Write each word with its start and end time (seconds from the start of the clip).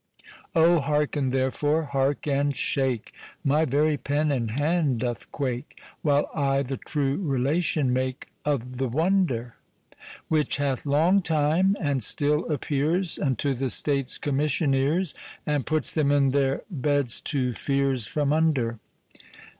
O 0.55 0.79
hearken, 0.79 1.29
therefore, 1.29 1.83
hark 1.83 2.25
and 2.25 2.55
shake! 2.55 3.13
My 3.43 3.65
very 3.65 3.97
pen 3.97 4.31
and 4.31 4.49
hand 4.49 4.99
doth 4.99 5.31
quake! 5.31 5.79
While 6.01 6.27
I 6.33 6.63
the 6.63 6.77
true 6.77 7.17
relation 7.17 7.93
make 7.93 8.29
O' 8.43 8.57
th' 8.57 8.81
wonder, 8.89 9.57
Which 10.27 10.57
hath 10.57 10.87
long 10.87 11.21
time, 11.21 11.77
and 11.79 12.01
still 12.01 12.45
appeares 12.45 13.23
Unto 13.23 13.53
the 13.53 13.69
State's 13.69 14.17
Commissioners, 14.17 15.13
And 15.45 15.67
puts 15.67 15.93
them 15.93 16.11
in 16.11 16.31
their 16.31 16.63
beds 16.71 17.21
to 17.29 17.51
feares 17.53 18.07
From 18.07 18.33
under. 18.33 18.79